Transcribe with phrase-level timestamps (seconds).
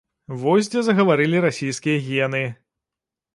[0.43, 2.43] Вось дзе загаварылі расійскія гены!